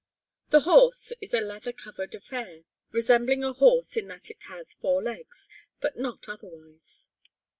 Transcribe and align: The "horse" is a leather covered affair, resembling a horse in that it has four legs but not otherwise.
The 0.49 0.61
"horse" 0.61 1.13
is 1.21 1.31
a 1.31 1.41
leather 1.41 1.71
covered 1.73 2.15
affair, 2.15 2.63
resembling 2.91 3.43
a 3.43 3.53
horse 3.53 3.95
in 3.95 4.07
that 4.07 4.31
it 4.31 4.41
has 4.47 4.73
four 4.73 5.03
legs 5.03 5.47
but 5.79 5.95
not 5.95 6.27
otherwise. 6.27 7.09